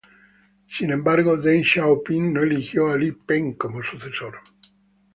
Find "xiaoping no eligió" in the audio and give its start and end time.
1.63-2.87